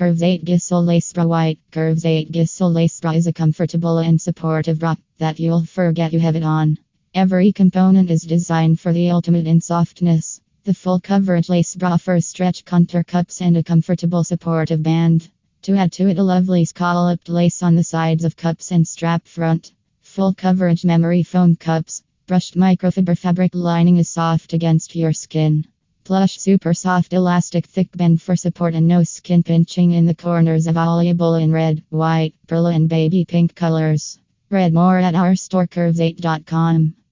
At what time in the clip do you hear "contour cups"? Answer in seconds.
12.64-13.42